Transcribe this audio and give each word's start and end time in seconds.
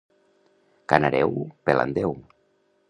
Canareu? 0.93 1.31
Pela'n 1.65 1.91
deu! 2.01 2.11